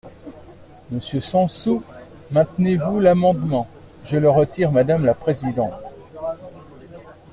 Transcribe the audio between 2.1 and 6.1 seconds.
maintenez-vous l’amendement? Je le retire, madame la présidente.